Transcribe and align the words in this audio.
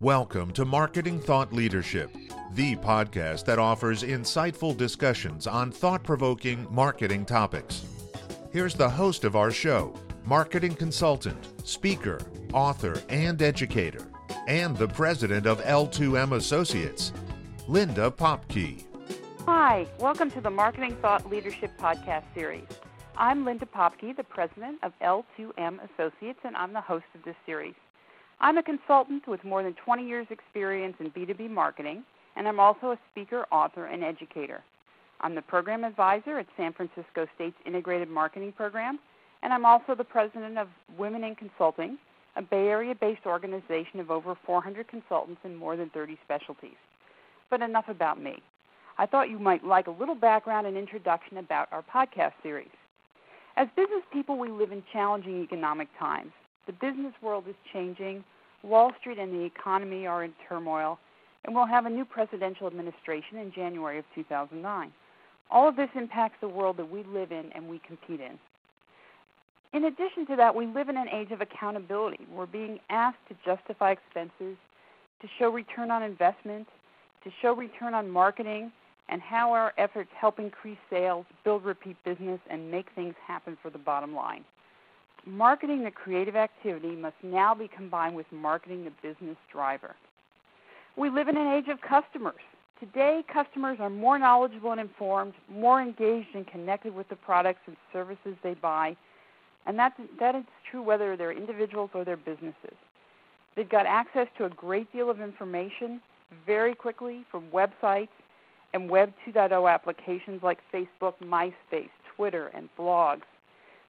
Welcome 0.00 0.52
to 0.54 0.64
Marketing 0.64 1.20
Thought 1.20 1.52
Leadership, 1.52 2.10
the 2.54 2.74
podcast 2.74 3.44
that 3.44 3.60
offers 3.60 4.02
insightful 4.02 4.76
discussions 4.76 5.46
on 5.46 5.70
thought 5.70 6.02
provoking 6.02 6.66
marketing 6.68 7.24
topics. 7.24 7.86
Here's 8.50 8.74
the 8.74 8.90
host 8.90 9.22
of 9.22 9.36
our 9.36 9.52
show, 9.52 9.94
marketing 10.24 10.74
consultant, 10.74 11.38
speaker, 11.64 12.18
author, 12.52 13.00
and 13.08 13.40
educator, 13.40 14.04
and 14.48 14.76
the 14.76 14.88
president 14.88 15.46
of 15.46 15.60
L2M 15.62 16.34
Associates, 16.34 17.12
Linda 17.68 18.10
Popky. 18.10 18.82
Hi, 19.46 19.86
welcome 20.00 20.28
to 20.32 20.40
the 20.40 20.50
Marketing 20.50 20.96
Thought 21.00 21.30
Leadership 21.30 21.70
Podcast 21.78 22.24
Series. 22.34 22.66
I'm 23.16 23.44
Linda 23.44 23.66
Popky, 23.66 24.12
the 24.16 24.24
president 24.24 24.80
of 24.82 24.92
L2M 25.00 25.78
Associates, 25.88 26.40
and 26.42 26.56
I'm 26.56 26.72
the 26.72 26.80
host 26.80 27.06
of 27.14 27.22
this 27.22 27.36
series. 27.46 27.74
I'm 28.40 28.58
a 28.58 28.62
consultant 28.62 29.26
with 29.28 29.44
more 29.44 29.62
than 29.62 29.74
20 29.84 30.06
years' 30.06 30.26
experience 30.30 30.96
in 31.00 31.10
B2B 31.10 31.50
marketing, 31.50 32.04
and 32.36 32.48
I'm 32.48 32.60
also 32.60 32.90
a 32.90 32.98
speaker, 33.10 33.46
author, 33.50 33.86
and 33.86 34.02
educator. 34.02 34.62
I'm 35.20 35.34
the 35.34 35.42
program 35.42 35.84
advisor 35.84 36.38
at 36.38 36.46
San 36.56 36.72
Francisco 36.72 37.26
State's 37.34 37.56
Integrated 37.64 38.08
Marketing 38.08 38.52
Program, 38.52 38.98
and 39.42 39.52
I'm 39.52 39.64
also 39.64 39.94
the 39.94 40.04
president 40.04 40.58
of 40.58 40.68
Women 40.98 41.24
in 41.24 41.34
Consulting, 41.36 41.96
a 42.36 42.42
Bay 42.42 42.68
Area 42.68 42.94
based 42.94 43.24
organization 43.24 44.00
of 44.00 44.10
over 44.10 44.34
400 44.44 44.88
consultants 44.88 45.40
in 45.44 45.54
more 45.54 45.76
than 45.76 45.90
30 45.90 46.18
specialties. 46.24 46.76
But 47.50 47.62
enough 47.62 47.88
about 47.88 48.20
me. 48.20 48.42
I 48.98 49.06
thought 49.06 49.30
you 49.30 49.38
might 49.38 49.64
like 49.64 49.86
a 49.86 49.92
little 49.92 50.14
background 50.14 50.66
and 50.66 50.76
introduction 50.76 51.38
about 51.38 51.68
our 51.72 51.82
podcast 51.82 52.32
series. 52.42 52.68
As 53.56 53.68
business 53.76 54.02
people, 54.12 54.38
we 54.38 54.50
live 54.50 54.72
in 54.72 54.82
challenging 54.92 55.42
economic 55.42 55.88
times. 55.98 56.32
The 56.66 56.72
business 56.72 57.12
world 57.20 57.44
is 57.48 57.54
changing, 57.72 58.24
Wall 58.62 58.92
Street 58.98 59.18
and 59.18 59.32
the 59.32 59.44
economy 59.44 60.06
are 60.06 60.24
in 60.24 60.32
turmoil, 60.48 60.98
and 61.44 61.54
we'll 61.54 61.66
have 61.66 61.84
a 61.84 61.90
new 61.90 62.04
presidential 62.04 62.66
administration 62.66 63.38
in 63.38 63.52
January 63.52 63.98
of 63.98 64.04
2009. 64.14 64.92
All 65.50 65.68
of 65.68 65.76
this 65.76 65.90
impacts 65.94 66.38
the 66.40 66.48
world 66.48 66.78
that 66.78 66.90
we 66.90 67.02
live 67.04 67.30
in 67.30 67.52
and 67.54 67.68
we 67.68 67.80
compete 67.86 68.20
in. 68.20 68.38
In 69.74 69.84
addition 69.84 70.26
to 70.26 70.36
that, 70.36 70.54
we 70.54 70.66
live 70.66 70.88
in 70.88 70.96
an 70.96 71.08
age 71.08 71.32
of 71.32 71.40
accountability. 71.40 72.26
We're 72.32 72.46
being 72.46 72.78
asked 72.88 73.18
to 73.28 73.36
justify 73.44 73.92
expenses, 73.92 74.56
to 75.20 75.28
show 75.38 75.50
return 75.50 75.90
on 75.90 76.02
investment, 76.02 76.68
to 77.24 77.30
show 77.42 77.54
return 77.54 77.92
on 77.92 78.08
marketing, 78.08 78.72
and 79.08 79.20
how 79.20 79.52
our 79.52 79.74
efforts 79.76 80.10
help 80.18 80.38
increase 80.38 80.78
sales, 80.88 81.26
build 81.44 81.64
repeat 81.64 81.96
business, 82.04 82.40
and 82.48 82.70
make 82.70 82.86
things 82.94 83.14
happen 83.26 83.58
for 83.60 83.68
the 83.68 83.78
bottom 83.78 84.14
line. 84.14 84.44
Marketing 85.26 85.84
the 85.84 85.90
creative 85.90 86.36
activity 86.36 86.94
must 86.94 87.16
now 87.22 87.54
be 87.54 87.66
combined 87.66 88.14
with 88.14 88.26
marketing 88.30 88.84
the 88.84 88.90
business 89.02 89.38
driver. 89.50 89.96
We 90.96 91.08
live 91.08 91.28
in 91.28 91.36
an 91.36 91.46
age 91.46 91.68
of 91.68 91.80
customers. 91.80 92.40
Today, 92.78 93.24
customers 93.32 93.78
are 93.80 93.88
more 93.88 94.18
knowledgeable 94.18 94.72
and 94.72 94.80
informed, 94.80 95.32
more 95.48 95.80
engaged 95.80 96.34
and 96.34 96.46
connected 96.46 96.94
with 96.94 97.08
the 97.08 97.16
products 97.16 97.60
and 97.66 97.76
services 97.90 98.36
they 98.42 98.52
buy, 98.54 98.96
and 99.66 99.78
that's, 99.78 99.98
that 100.20 100.34
is 100.34 100.44
true 100.70 100.82
whether 100.82 101.16
they're 101.16 101.32
individuals 101.32 101.90
or 101.94 102.04
they're 102.04 102.18
businesses. 102.18 102.76
They've 103.56 103.68
got 103.68 103.86
access 103.86 104.26
to 104.36 104.44
a 104.44 104.50
great 104.50 104.92
deal 104.92 105.08
of 105.08 105.22
information 105.22 106.02
very 106.44 106.74
quickly 106.74 107.24
from 107.30 107.44
websites 107.50 108.08
and 108.74 108.90
Web 108.90 109.12
2.0 109.26 109.72
applications 109.72 110.42
like 110.42 110.58
Facebook, 110.72 111.14
MySpace, 111.22 111.88
Twitter, 112.14 112.48
and 112.48 112.68
blogs 112.78 113.22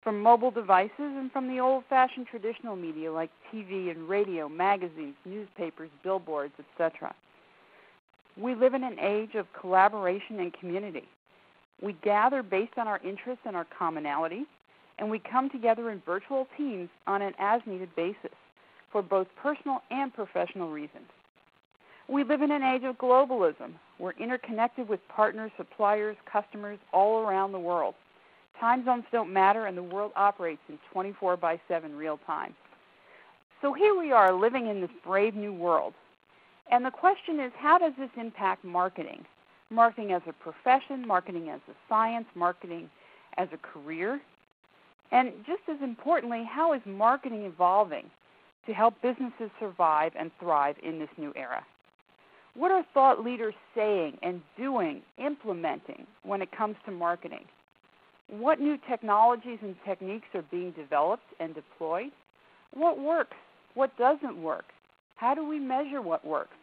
from 0.06 0.22
mobile 0.22 0.52
devices 0.52 0.92
and 1.00 1.32
from 1.32 1.48
the 1.48 1.60
old 1.60 1.84
fashioned 1.90 2.28
traditional 2.28 2.76
media 2.76 3.12
like 3.12 3.32
TV 3.52 3.90
and 3.90 4.08
radio, 4.08 4.48
magazines, 4.48 5.16
newspapers, 5.26 5.90
billboards, 6.04 6.54
etc. 6.60 7.14
We 8.38 8.54
live 8.54 8.76
in 8.76 8.84
an 8.84 9.00
age 9.00 9.34
of 9.34 9.48
collaboration 9.60 10.40
and 10.40 10.54
community. 10.54 11.06
We 11.82 11.94
gather 12.04 12.44
based 12.44 12.78
on 12.78 12.88
our 12.88 13.02
interests 13.04 13.42
and 13.48 13.56
our 13.56 13.66
commonality, 13.78 14.44
and 15.00 15.10
we 15.10 15.18
come 15.18 15.50
together 15.50 15.90
in 15.90 16.04
virtual 16.06 16.48
teams 16.56 16.90
on 17.08 17.24
an 17.24 17.34
as 17.40 17.62
needed 17.66 17.90
basis 17.96 18.38
for 18.92 19.02
both 19.02 19.28
personal 19.42 19.82
and 19.90 20.14
professional 20.14 20.70
reasons. 20.70 21.08
We 22.08 22.24
live 22.24 22.44
in 22.44 22.52
an 22.52 22.62
age 22.62 22.84
of 22.84 23.00
globalism. 23.00 23.74
We're 23.98 24.14
interconnected 24.20 24.88
with 24.88 25.00
partners, 25.10 25.52
suppliers, 25.58 26.16
customers 26.32 26.78
all 26.94 27.24
around 27.24 27.54
the 27.54 27.60
world. 27.60 27.96
Time 28.60 28.86
zones 28.86 29.04
don't 29.12 29.34
matter, 29.34 29.66
and 29.66 29.78
the 29.78 29.84
world 29.84 30.12
operates 30.16 30.62
in 30.70 30.80
24 30.92 31.38
by 31.38 31.60
7 31.68 31.96
real 31.96 32.20
time. 32.26 32.56
So 33.62 33.74
here 33.74 33.98
we 33.98 34.12
are 34.12 34.34
living 34.34 34.68
in 34.68 34.82
this 34.82 34.92
brave 35.04 35.36
new 35.36 35.54
world. 35.54 35.94
And 36.72 36.86
the 36.86 36.92
question 36.92 37.40
is 37.40 37.52
how 37.58 37.78
does 37.78 37.94
this 37.98 38.10
impact 38.18 38.64
marketing? 38.64 39.26
Marketing 39.70 40.12
as 40.12 40.22
a 40.28 40.34
profession, 40.34 41.06
marketing 41.08 41.50
as 41.50 41.60
a 41.70 41.74
science, 41.90 42.28
marketing 42.36 42.90
as 43.38 43.48
a 43.54 43.58
career. 43.58 44.22
And 45.12 45.32
just 45.46 45.62
as 45.68 45.78
importantly, 45.82 46.44
how 46.50 46.74
is 46.74 46.82
marketing 46.86 47.44
evolving 47.44 48.10
to 48.66 48.74
help 48.74 49.02
businesses 49.02 49.50
survive 49.60 50.14
and 50.18 50.32
thrive 50.40 50.76
in 50.84 51.00
this 51.00 51.10
new 51.18 51.34
era? 51.36 51.64
What 52.56 52.72
are 52.72 52.86
thought 52.94 53.24
leaders 53.24 53.54
saying 53.76 54.18
and 54.24 54.42
doing, 54.58 55.02
implementing 55.18 56.08
when 56.24 56.42
it 56.42 56.52
comes 56.52 56.76
to 56.86 56.92
marketing? 56.92 57.46
What 58.28 58.60
new 58.60 58.78
technologies 58.90 59.60
and 59.62 59.76
techniques 59.86 60.28
are 60.34 60.44
being 60.44 60.72
developed 60.72 61.26
and 61.40 61.54
deployed? 61.54 62.12
What 62.74 63.00
works? 63.00 63.38
What 63.76 63.96
doesn't 63.98 64.42
work? 64.42 64.66
How 65.16 65.36
do 65.36 65.48
we 65.48 65.60
measure 65.60 66.02
what 66.02 66.26
works? 66.26 66.56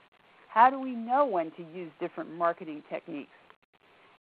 How 0.49 0.71
do 0.71 0.79
we 0.79 0.93
know 0.93 1.25
when 1.25 1.51
to 1.53 1.63
use 1.75 1.91
different 2.01 2.35
marketing 2.37 2.83
techniques? 2.91 3.31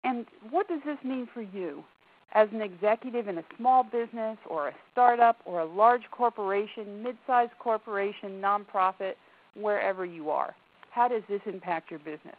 And 0.05 0.27
what 0.51 0.69
does 0.69 0.81
this 0.85 0.99
mean 1.05 1.29
for 1.33 1.43
you 1.43 1.85
as 2.33 2.49
an 2.53 2.61
executive 2.61 3.29
in 3.29 3.39
a 3.39 3.45
small 3.57 3.85
business 3.85 4.39
or 4.49 4.69
a 4.69 4.75
startup 4.93 5.39
or 5.45 5.61
a 5.61 5.65
large 5.65 6.03
corporation, 6.11 7.03
mid 7.03 7.17
sized 7.27 7.53
corporation, 7.59 8.41
nonprofit, 8.41 9.15
wherever 9.55 10.05
you 10.05 10.31
are? 10.31 10.55
How 10.91 11.09
does 11.09 11.23
this 11.29 11.41
impact 11.47 11.91
your 11.91 12.01
business? 12.01 12.37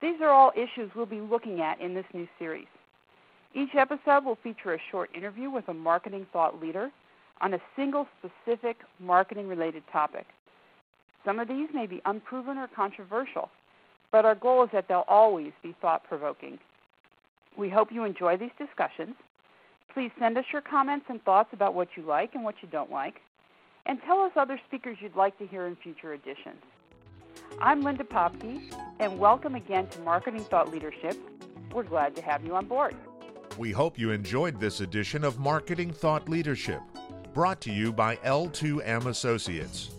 These 0.00 0.20
are 0.20 0.30
all 0.30 0.52
issues 0.54 0.90
we'll 0.94 1.06
be 1.06 1.20
looking 1.20 1.60
at 1.60 1.80
in 1.80 1.94
this 1.94 2.04
new 2.12 2.28
series. 2.38 2.66
Each 3.56 3.74
episode 3.74 4.26
will 4.26 4.36
feature 4.42 4.74
a 4.74 4.78
short 4.90 5.08
interview 5.16 5.48
with 5.48 5.66
a 5.68 5.72
marketing 5.72 6.26
thought 6.30 6.60
leader 6.60 6.90
on 7.40 7.54
a 7.54 7.58
single 7.74 8.06
specific 8.18 8.76
marketing 9.00 9.48
related 9.48 9.82
topic. 9.90 10.26
Some 11.24 11.38
of 11.38 11.48
these 11.48 11.68
may 11.72 11.86
be 11.86 12.02
unproven 12.04 12.58
or 12.58 12.68
controversial, 12.68 13.48
but 14.12 14.26
our 14.26 14.34
goal 14.34 14.64
is 14.64 14.70
that 14.74 14.88
they'll 14.88 15.06
always 15.08 15.52
be 15.62 15.74
thought 15.80 16.04
provoking. 16.04 16.58
We 17.56 17.70
hope 17.70 17.90
you 17.90 18.04
enjoy 18.04 18.36
these 18.36 18.50
discussions. 18.58 19.14
Please 19.94 20.10
send 20.18 20.36
us 20.36 20.44
your 20.52 20.60
comments 20.60 21.06
and 21.08 21.24
thoughts 21.24 21.48
about 21.54 21.72
what 21.72 21.88
you 21.96 22.02
like 22.02 22.34
and 22.34 22.44
what 22.44 22.56
you 22.60 22.68
don't 22.70 22.90
like, 22.90 23.22
and 23.86 23.98
tell 24.04 24.20
us 24.20 24.32
other 24.36 24.60
speakers 24.68 24.98
you'd 25.00 25.16
like 25.16 25.38
to 25.38 25.46
hear 25.46 25.66
in 25.66 25.76
future 25.76 26.12
editions. 26.12 26.62
I'm 27.58 27.80
Linda 27.80 28.04
Popky, 28.04 28.70
and 29.00 29.18
welcome 29.18 29.54
again 29.54 29.88
to 29.88 30.00
Marketing 30.00 30.44
Thought 30.44 30.70
Leadership. 30.70 31.16
We're 31.72 31.84
glad 31.84 32.14
to 32.16 32.22
have 32.22 32.44
you 32.44 32.54
on 32.54 32.66
board. 32.66 32.94
We 33.58 33.72
hope 33.72 33.98
you 33.98 34.10
enjoyed 34.10 34.60
this 34.60 34.82
edition 34.82 35.24
of 35.24 35.38
Marketing 35.38 35.90
Thought 35.90 36.28
Leadership, 36.28 36.82
brought 37.32 37.58
to 37.62 37.72
you 37.72 37.90
by 37.90 38.16
L2M 38.16 39.06
Associates. 39.06 39.92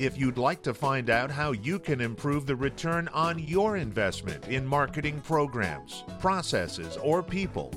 If 0.00 0.18
you'd 0.18 0.36
like 0.36 0.62
to 0.62 0.74
find 0.74 1.08
out 1.08 1.30
how 1.30 1.52
you 1.52 1.78
can 1.78 2.00
improve 2.00 2.44
the 2.44 2.56
return 2.56 3.06
on 3.08 3.38
your 3.38 3.76
investment 3.76 4.48
in 4.48 4.66
marketing 4.66 5.20
programs, 5.20 6.02
processes, 6.18 6.96
or 6.96 7.22
people, 7.22 7.72